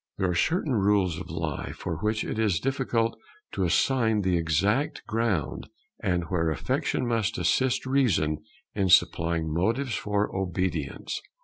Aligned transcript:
There 0.17 0.31
are 0.31 0.33
certain 0.33 0.73
rules 0.73 1.19
of 1.21 1.29
life 1.29 1.75
for 1.75 1.97
which 1.97 2.23
it 2.23 2.39
is 2.39 2.59
difficult 2.59 3.19
to 3.51 3.65
assign 3.65 4.21
the 4.21 4.35
exact 4.35 5.05
ground, 5.05 5.69
and 5.99 6.23
where 6.23 6.49
affection 6.49 7.05
must 7.05 7.37
assist 7.37 7.85
reason 7.85 8.39
in 8.73 8.89
supplying 8.89 9.53
motives 9.53 9.93
for 9.93 10.35
obedience. 10.35 11.21